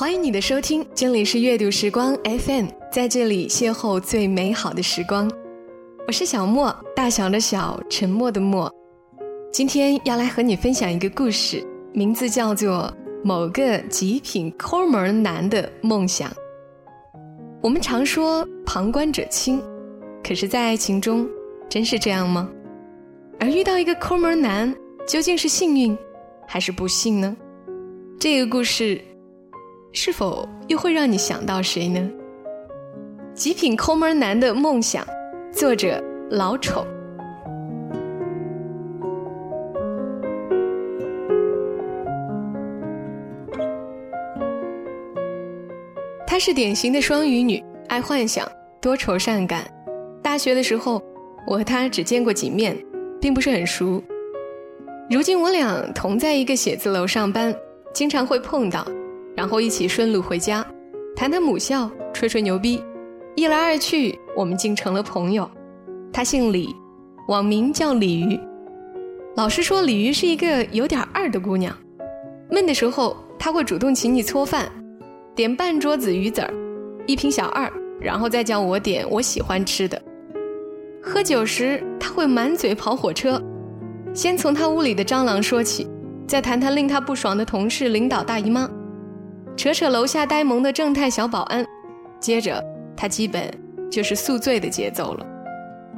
[0.00, 5.30] 欢迎你的收听，这里是阅读时光 FM，在这里邂逅最美好的时光。
[6.06, 8.74] 我是小莫，大小的小，沉默的默。
[9.52, 12.90] 今天要来和你分享一个故事，名字叫做
[13.22, 16.30] 《某个极品抠门男的梦想》。
[17.60, 19.62] 我们常说旁观者清，
[20.24, 21.28] 可是，在爱情中，
[21.68, 22.48] 真是这样吗？
[23.38, 24.74] 而遇到一个抠门男，
[25.06, 25.94] 究竟是幸运
[26.48, 27.36] 还是不幸呢？
[28.18, 28.98] 这个故事。
[29.92, 32.10] 是否又会让你想到谁呢？
[33.34, 35.04] 极品抠门男的梦想，
[35.52, 36.86] 作者老丑。
[46.26, 48.48] 她是典型的双鱼女，爱幻想，
[48.80, 49.64] 多愁善感。
[50.22, 51.02] 大学的时候，
[51.46, 52.76] 我和她只见过几面，
[53.20, 54.00] 并不是很熟。
[55.10, 57.52] 如今我俩同在一个写字楼上班，
[57.92, 58.86] 经常会碰到。
[59.40, 60.62] 然后一起顺路回家，
[61.16, 62.84] 谈谈母校，吹吹牛逼，
[63.34, 65.50] 一来二去，我们竟成了朋友。
[66.12, 66.76] 他姓李，
[67.26, 68.38] 网名叫鲤鱼。
[69.38, 71.74] 老实说，鲤鱼是一个有点二的姑娘。
[72.50, 74.70] 闷的时候，她会主动请你搓饭，
[75.34, 76.52] 点半桌子鱼子儿，
[77.06, 79.98] 一瓶小二，然后再叫我点我喜欢吃的。
[81.00, 83.42] 喝酒时，她会满嘴跑火车，
[84.12, 85.88] 先从她屋里的蟑螂说起，
[86.26, 88.70] 再谈谈令她不爽的同事、领导、大姨妈。
[89.56, 91.66] 扯扯楼下呆萌的正太小保安，
[92.18, 92.62] 接着
[92.96, 93.50] 他基本
[93.90, 95.26] 就是宿醉的节奏了。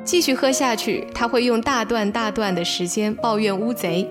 [0.05, 4.11] 继续喝下去，他会用大段大段的时间抱怨乌贼，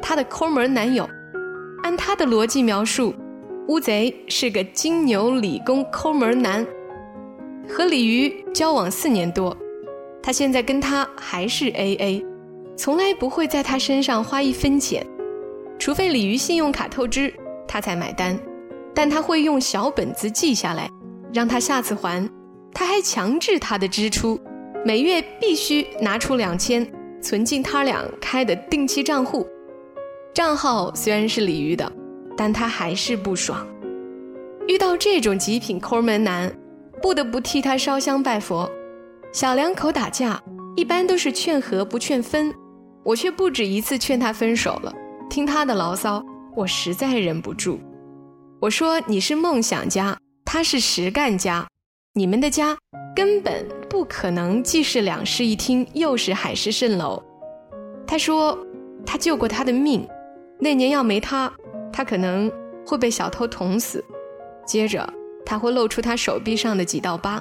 [0.00, 1.06] 他的抠门男友。
[1.82, 3.14] 按他的逻辑描述，
[3.68, 6.66] 乌贼是个金牛理工抠门男，
[7.68, 9.54] 和鲤鱼交往四年多，
[10.22, 12.26] 他现在跟他还是 A A，
[12.76, 15.06] 从来不会在他身上花一分钱，
[15.78, 17.32] 除非鲤鱼信用卡透支，
[17.68, 18.36] 他才买单。
[18.96, 20.90] 但他会用小本子记下来，
[21.30, 22.26] 让他下次还。
[22.72, 24.40] 他还强制他的支出，
[24.86, 26.90] 每月必须拿出两千
[27.20, 29.46] 存进他俩开的定期账户。
[30.32, 31.92] 账号虽然是鲤鱼的，
[32.38, 33.66] 但他还是不爽。
[34.66, 36.50] 遇到这种极品抠门男，
[37.02, 38.70] 不得不替他烧香拜佛。
[39.30, 40.42] 小两口打架，
[40.74, 42.50] 一般都是劝和不劝分，
[43.04, 44.90] 我却不止一次劝他分手了。
[45.28, 46.24] 听他的牢骚，
[46.54, 47.78] 我实在忍不住。
[48.66, 51.64] 我说你是梦想家，他是实干家，
[52.14, 52.76] 你们的家
[53.14, 57.22] 根本不可能既是两室一厅又是海市蜃楼。
[58.08, 58.58] 他说
[59.06, 60.04] 他救过他的命，
[60.58, 61.52] 那年要没他，
[61.92, 62.50] 他可能
[62.84, 64.04] 会被小偷捅死。
[64.66, 65.08] 接着
[65.44, 67.40] 他会露出他手臂上的几道疤。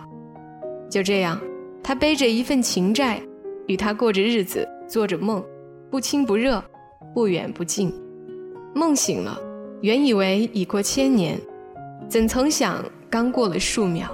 [0.91, 1.41] 就这样，
[1.81, 3.19] 他背着一份情债，
[3.65, 5.43] 与他过着日子，做着梦，
[5.89, 6.63] 不亲不热，
[7.15, 7.91] 不远不近。
[8.75, 9.41] 梦醒了。
[9.85, 11.39] 原以为已过千年，
[12.09, 14.09] 怎曾想刚过了数秒。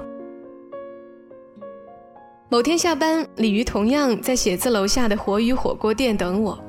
[2.49, 6.61] 某天下班，鲤鱼同样在写字楼下的活鱼火锅店等我。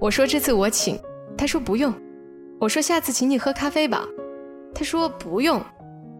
[0.00, 0.98] 我说这次我请，
[1.36, 1.92] 他说不用。
[2.58, 4.08] 我说下次请你喝咖啡吧，
[4.74, 5.62] 他说不用。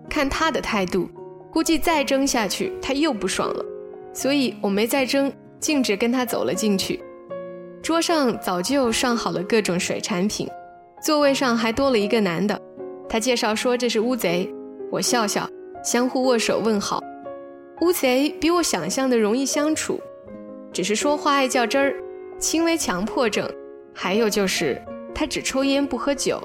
[0.06, 1.08] 看他的态度，
[1.50, 3.64] 估计再争下去他又不爽了，
[4.12, 7.02] 所以我没再争，径直跟他走了进去。
[7.82, 10.46] 桌上早就上好了各种水产品。
[11.02, 12.56] 座位上还多了一个男的，
[13.08, 14.48] 他介绍说这是乌贼，
[14.88, 15.48] 我笑笑，
[15.82, 17.02] 相互握手问好。
[17.80, 20.00] 乌贼比我想象的容易相处，
[20.72, 21.96] 只是说话爱较真儿，
[22.38, 23.50] 轻微强迫症，
[23.92, 24.80] 还有就是
[25.12, 26.40] 他只抽烟不喝酒，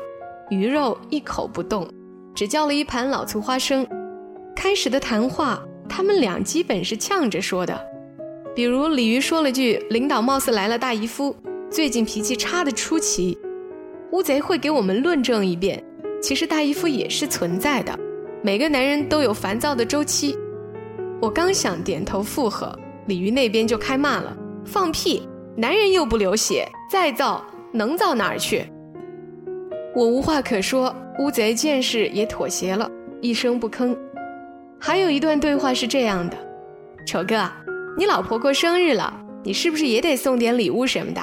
[0.49, 1.87] 鱼肉一口不动，
[2.33, 3.87] 只叫了一盘老醋花生。
[4.55, 7.79] 开始的谈话，他们俩基本是呛着说的，
[8.55, 11.35] 比如鲤鱼说了句：“领导貌似来了，大姨夫
[11.69, 13.37] 最近脾气差的出奇。”
[14.11, 15.83] 乌贼会给我们论证一遍，
[16.21, 17.97] 其实大姨夫也是存在的，
[18.41, 20.37] 每个男人都有烦躁的周期。
[21.21, 22.73] 我刚想点头附和，
[23.07, 25.27] 鲤鱼那边就开骂了：“放屁！
[25.55, 28.65] 男人又不流血，再造能造哪儿去？”
[29.93, 32.89] 我无话可说，乌贼见势也妥协了，
[33.19, 33.97] 一声不吭。
[34.79, 36.37] 还有一段对话是这样的
[37.05, 37.49] ：“丑哥，
[37.97, 39.13] 你老婆过生日了，
[39.43, 41.21] 你是不是也得送点礼物什么的？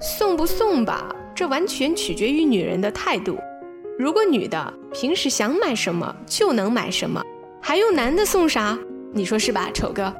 [0.00, 3.38] 送不送吧？”这完全取决于女人的态度。
[3.96, 7.22] 如果女的平时想买什么就能买什么，
[7.62, 8.76] 还用男的送啥？
[9.12, 10.12] 你说是吧，丑哥？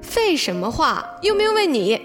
[0.00, 1.04] 废什么话？
[1.22, 2.00] 又没有问你。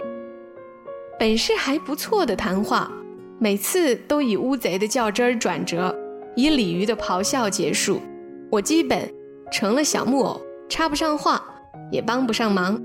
[1.19, 2.91] 本是还不错的谈话，
[3.37, 5.95] 每次都以乌贼的较真儿转折，
[6.35, 8.01] 以鲤鱼的咆哮结束。
[8.49, 9.07] 我基本
[9.51, 11.45] 成了小木偶，插不上话，
[11.91, 12.81] 也帮不上忙。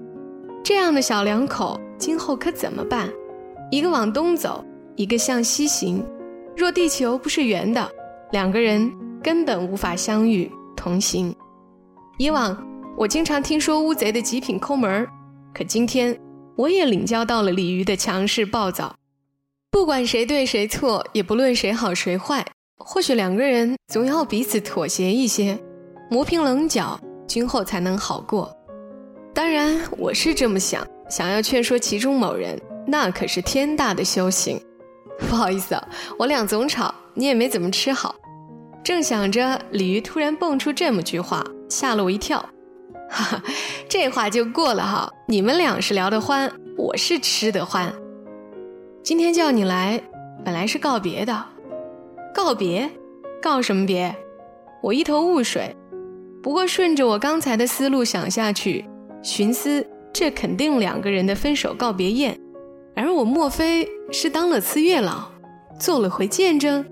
[0.63, 3.09] 这样的小两口，今后可怎么办？
[3.71, 4.63] 一个往东走。
[4.97, 6.05] 一个向西行，
[6.57, 7.91] 若地球不是圆的，
[8.31, 8.93] 两个人
[9.23, 11.35] 根本无法相遇同行。
[12.19, 12.57] 以往
[12.97, 15.07] 我经常听说乌贼的极品抠门
[15.55, 16.17] 可今天
[16.57, 18.95] 我也领教到了鲤鱼的强势暴躁。
[19.71, 22.45] 不管谁对谁错，也不论谁好谁坏，
[22.77, 25.59] 或许两个人总要彼此妥协一些，
[26.11, 28.55] 磨平棱角，今后才能好过。
[29.33, 34.61] 当然，我是这么想，想要劝说其中某人，那可是天大的修行。
[35.29, 35.89] 不好意思啊，
[36.19, 38.15] 我俩总吵，你也没怎么吃好。
[38.85, 42.39] 正想着，鲤鱼突然蹦出这么句话，吓了我一跳。
[43.09, 43.43] 哈哈，
[43.89, 45.11] 这话就过了哈。
[45.29, 47.93] 你们俩是聊得欢，我是吃得欢。
[49.03, 50.03] 今天叫你来，
[50.45, 51.45] 本来是告别的。
[52.35, 52.91] 告别？
[53.43, 54.15] 告什么别？
[54.83, 55.77] 我一头雾水。
[56.43, 58.85] 不过顺着我刚才的思路想下去，
[59.23, 62.37] 寻思这肯定两个人的分手告别宴。
[62.95, 65.31] 而我莫非是当了次月老，
[65.79, 66.85] 做了回见证？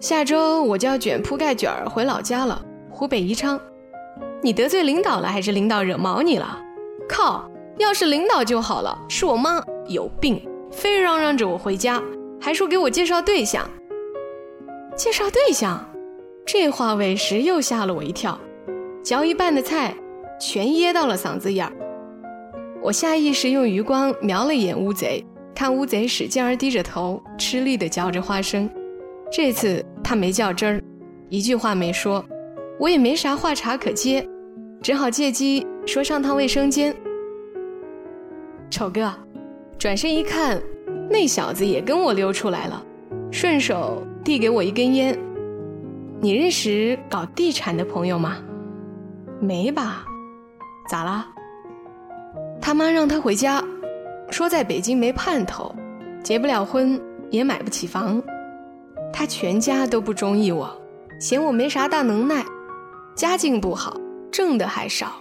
[0.00, 3.60] 下周我就要卷铺盖卷儿回老家了，湖北宜昌。
[4.42, 6.58] 你得罪领导了，还是领导惹毛你了？
[7.08, 7.50] 靠！
[7.78, 10.40] 要是领导就好了，是我妈有病，
[10.70, 12.02] 非嚷嚷着我回家，
[12.40, 13.68] 还说给我介绍对象。
[14.96, 15.84] 介绍对象，
[16.44, 18.36] 这话委实又吓了我一跳，
[19.02, 19.94] 嚼一半的菜
[20.40, 21.72] 全噎到了嗓子眼儿。
[22.80, 28.70] 我下意识用余光瞄了一眼乌贼，看乌贼使劲儿低着头，吃力地嚼着花生。
[29.30, 30.82] 这次他没较真儿，
[31.28, 32.24] 一句话没说，
[32.78, 34.26] 我也没啥话茬可接，
[34.80, 36.94] 只好借机说上趟卫生间。
[38.70, 39.12] 丑哥，
[39.78, 40.60] 转身一看，
[41.10, 42.82] 那小子也跟我溜出来了，
[43.30, 45.18] 顺手递给我一根烟。
[46.20, 48.38] 你认识搞地产的朋友吗？
[49.40, 50.04] 没吧？
[50.88, 51.26] 咋啦？
[52.68, 53.64] 他妈让他回家，
[54.30, 55.74] 说在北京没盼头，
[56.22, 57.00] 结不了婚，
[57.30, 58.22] 也买不起房。
[59.10, 60.70] 他全家都不中意我，
[61.18, 62.44] 嫌我没啥大能耐，
[63.14, 63.98] 家境不好，
[64.30, 65.14] 挣的还少。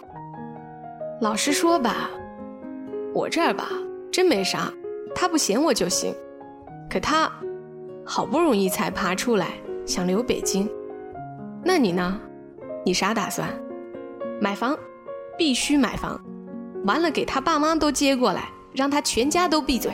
[1.21, 2.09] 老实说吧，
[3.13, 3.69] 我这儿吧
[4.11, 4.69] 真没啥，
[5.15, 6.13] 他不嫌我就行。
[6.89, 7.31] 可他
[8.05, 9.51] 好不容易才爬出来，
[9.85, 10.69] 想留北京。
[11.63, 12.19] 那你呢？
[12.85, 13.47] 你啥打算？
[14.41, 14.77] 买房，
[15.37, 16.21] 必须买房。
[16.85, 19.91] 完了，给他爸妈都接过来，让他全家都闭嘴。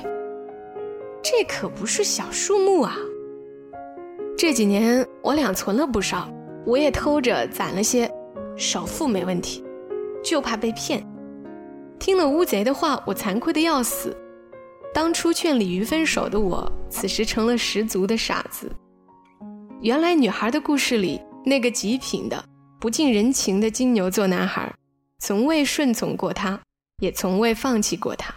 [1.21, 2.97] 这可不是小数目啊！
[4.37, 6.29] 这几年我俩存了不少，
[6.65, 8.11] 我也偷着攒了些，
[8.57, 9.63] 首付没问题，
[10.21, 11.01] 就怕被骗。
[11.97, 14.15] 听了乌贼的话，我惭愧的要死。
[14.93, 18.69] 当初劝鲤鱼分手的我，此时成了十足的傻子。
[19.81, 22.43] 原来女孩的故事里，那个极品的、
[22.79, 24.71] 不近人情的金牛座男孩，
[25.19, 26.59] 从未顺从过她。
[27.03, 28.33] 也从未放弃过他，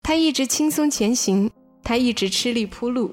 [0.00, 1.50] 他一直轻松前行，
[1.82, 3.12] 他一直吃力铺路，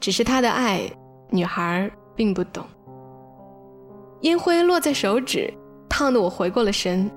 [0.00, 0.90] 只是他的爱，
[1.28, 2.64] 女孩并不懂。
[4.22, 5.52] 烟灰落在手指，
[5.86, 7.10] 烫得我回过了神。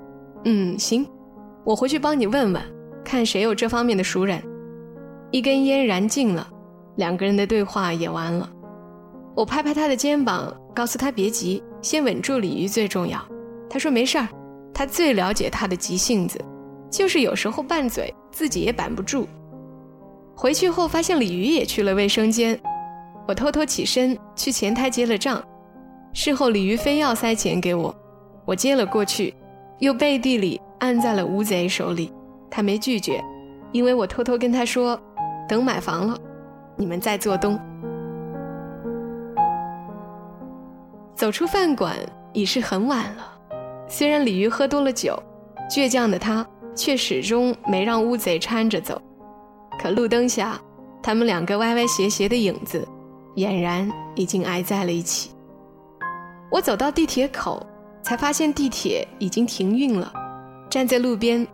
[0.44, 1.08] 嗯，行，
[1.64, 2.62] 我回去帮你问问，
[3.02, 4.44] 看谁有这方面的熟人。
[5.32, 6.46] 一根烟燃尽了，
[6.98, 8.52] 两个人的对话也完了。
[9.38, 13.26] 我拍拍他的肩膀，告诉他别急，先稳住鲤鱼最重要。
[13.70, 14.28] 他说没事儿，
[14.74, 16.38] 他最了解他的急性子。
[16.90, 19.28] 就是有时候拌嘴，自己也板不住。
[20.36, 22.60] 回去后发现鲤鱼也去了卫生间，
[23.28, 25.44] 我偷偷起身去前台结了账。
[26.14, 27.96] 事后鲤鱼非要塞钱给我，
[28.46, 29.34] 我接了过去，
[29.80, 32.14] 又背地里按在了乌贼手里。
[32.50, 33.22] 他没拒绝，
[33.72, 35.00] 因为我偷偷跟他说，
[35.50, 36.18] 等买房了，
[36.76, 37.60] 你们再做东。
[41.16, 41.96] 走出饭馆
[42.32, 43.40] 已是很晚了，
[43.88, 45.22] 虽然鲤鱼喝多了酒，
[45.70, 46.46] 倔强的他。
[46.78, 49.02] 却始终没让乌贼搀着走，
[49.82, 50.62] 可路灯下，
[51.02, 52.88] 他们两个歪歪斜斜的影子，
[53.36, 55.32] 俨然已经挨在了一起。
[56.52, 57.66] 我走到地铁口，
[58.04, 60.14] 才发现地铁已经停运了。
[60.70, 61.46] 站在路边，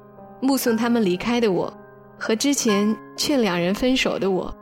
[0.42, 1.74] 目送他们离开的我，
[2.20, 4.54] 和之前劝两人分手的我，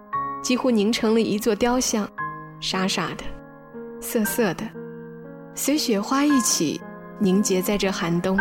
[0.44, 2.08] 几乎凝成了一座雕像，
[2.60, 3.24] 傻傻的，
[4.00, 4.64] 涩涩的，
[5.56, 6.80] 随雪花一起
[7.20, 8.38] 凝结在这寒冬。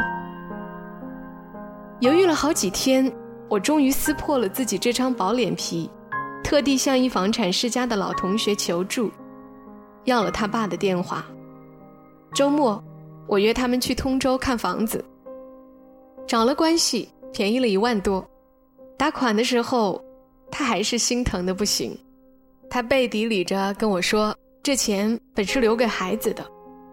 [2.01, 3.13] 犹豫了好几天，
[3.47, 5.89] 我终于撕破了自己这张薄脸皮，
[6.43, 9.11] 特地向一房产世家的老同学求助，
[10.05, 11.27] 要了他爸的电话。
[12.33, 12.83] 周末，
[13.27, 15.05] 我约他们去通州看房子，
[16.27, 18.27] 找了关系，便宜了一万多。
[18.97, 20.03] 打款的时候，
[20.51, 21.95] 他还是心疼的不行，
[22.71, 26.43] 他背地里着跟我说，这钱本是留给孩子的，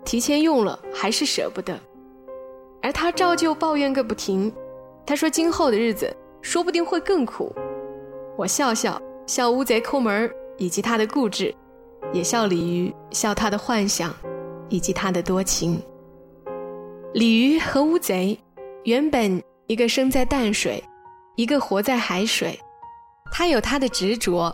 [0.03, 1.79] 提前用了还是舍不得，
[2.81, 4.51] 而他照旧抱怨个不停。
[5.07, 7.55] 他说：“今后的日子说不定会更苦。”
[8.37, 11.55] 我笑笑笑乌贼抠门以及他的固执，
[12.11, 14.13] 也笑鲤鱼，笑他的幻想，
[14.67, 15.81] 以及他的多情。
[17.13, 18.37] 鲤鱼和乌贼，
[18.83, 20.83] 原本一个生在淡水，
[21.37, 22.59] 一个活在海水。
[23.31, 24.53] 他有他的执着，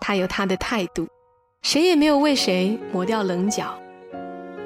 [0.00, 1.06] 他有他的态度，
[1.62, 3.78] 谁也没有为谁磨掉棱角。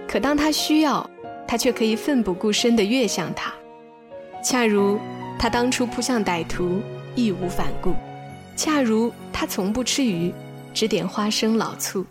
[0.06, 1.08] 可当他需要，
[1.46, 3.52] 他却可以奋不顾身地跃向他，
[4.42, 4.98] 恰如
[5.38, 6.80] 他当初扑向歹徒，
[7.14, 7.92] 义无反顾；
[8.56, 10.32] 恰如他从不吃鱼，
[10.72, 12.06] 只点花生老醋。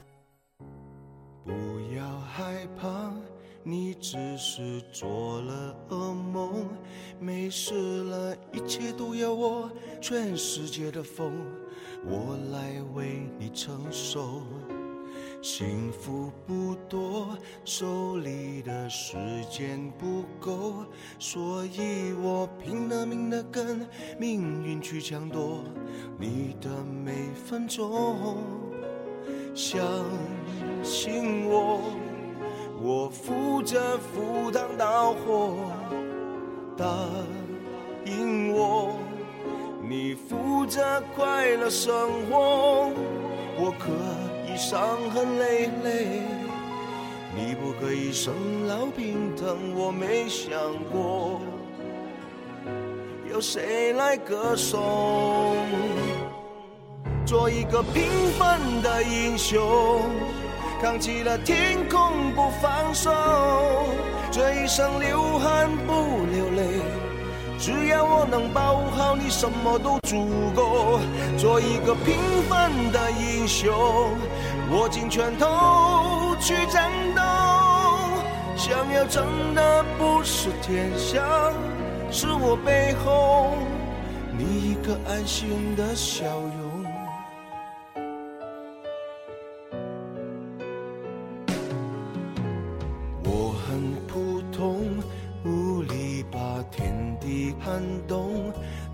[1.43, 1.51] 不
[1.95, 3.11] 要害怕，
[3.63, 6.67] 你只是做了噩梦，
[7.19, 11.31] 没事了，一切都要我，全世界的风，
[12.05, 14.43] 我来为你承受。
[15.43, 19.17] 幸福不多，手里的时
[19.51, 20.85] 间不够，
[21.19, 23.85] 所以我拼了命的跟
[24.17, 25.61] 命运去抢夺
[26.17, 28.37] 你的每分钟。
[29.53, 29.85] 相
[30.81, 31.81] 信我，
[32.81, 35.57] 我负责赴汤蹈火，
[36.77, 36.85] 答
[38.05, 38.93] 应我，
[39.85, 41.91] 你负责快乐生
[42.31, 42.89] 活，
[43.59, 43.91] 我可。
[44.57, 46.21] 伤痕累累，
[47.35, 48.33] 你不可以生
[48.67, 49.73] 老病疼。
[49.75, 50.51] 我没想
[50.91, 51.41] 过
[53.29, 55.55] 有谁来歌颂，
[57.25, 58.03] 做一个平
[58.37, 60.01] 凡的英雄，
[60.81, 63.11] 扛起了天空不放手，
[64.31, 65.93] 这一生流汗不
[66.31, 67.02] 流泪。
[67.63, 70.99] 只要我能保护好你，什么都足够。
[71.37, 72.17] 做一个平
[72.49, 73.73] 凡的英雄，
[74.69, 77.21] 握紧拳头去战斗。
[78.57, 79.23] 想要争
[79.55, 81.23] 的不是天下，
[82.11, 83.53] 是我背后
[84.37, 86.62] 你一个安心的笑容。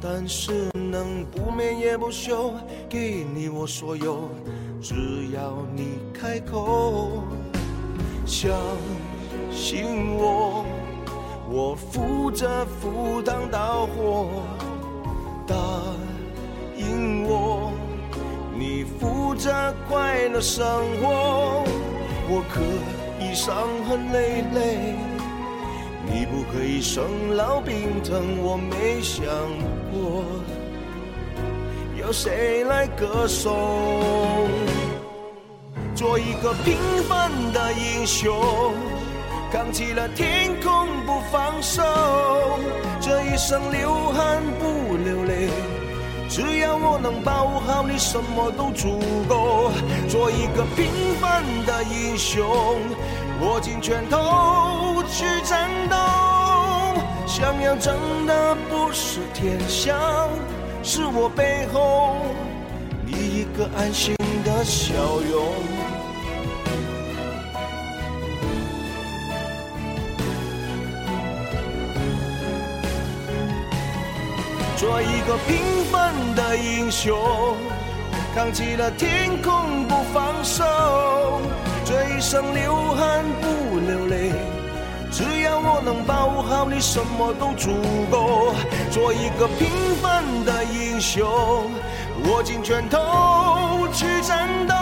[0.02, 2.54] 但是能不眠也不休，
[2.88, 4.30] 给你我所有，
[4.82, 7.22] 只要你开口，
[8.26, 8.50] 相
[9.52, 10.66] 信我，
[11.50, 14.30] 我负责赴汤蹈火，
[15.46, 15.56] 答
[16.78, 17.74] 应我，
[18.58, 19.52] 你负责
[19.90, 20.66] 快乐生
[21.02, 21.66] 活，
[22.30, 22.62] 我可
[23.22, 24.96] 以伤痕累累。
[26.06, 29.26] 你不可以生老病疼，我没想
[29.92, 30.24] 过
[32.00, 34.50] 有谁来歌颂。
[35.96, 36.78] 做一个平
[37.10, 38.74] 凡的英雄，
[39.52, 41.84] 扛起了天空不放手，
[43.02, 45.50] 这一生流汗不流泪，
[46.30, 49.72] 只要我能保护好你，什么都足够。
[50.08, 52.46] 做一个平凡的英雄。
[53.42, 55.96] 握紧拳头去战斗，
[57.26, 57.96] 想要争
[58.28, 59.98] 的不是天下，
[60.84, 62.18] 是我背后
[63.06, 64.94] 你一个安心的笑
[65.32, 65.79] 容。
[74.80, 77.14] 做一个平凡的英雄，
[78.34, 80.64] 扛起了天空不放手。
[81.84, 84.32] 这一生流汗不流泪，
[85.12, 87.72] 只要我能保护好你，什么都足
[88.10, 88.54] 够。
[88.90, 89.68] 做一个平
[90.02, 91.28] 凡的英雄，
[92.30, 94.74] 握紧拳头去战斗。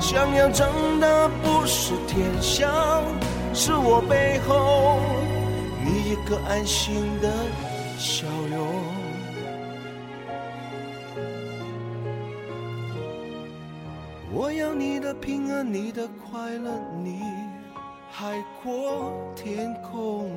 [0.00, 2.70] 想要争的不是天下，
[3.52, 5.00] 是我背后
[5.84, 7.28] 你一个安心的
[8.00, 8.66] 笑容。
[14.32, 16.70] 我要你的平安，你的快乐，
[17.04, 17.20] 你
[18.10, 20.30] 海阔天空。